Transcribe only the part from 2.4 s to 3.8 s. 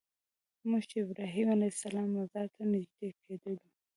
ته نږدې کېدلو.